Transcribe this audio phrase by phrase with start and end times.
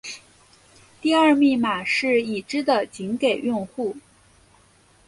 [0.99, 3.95] 第二密码是已知的仅给用户。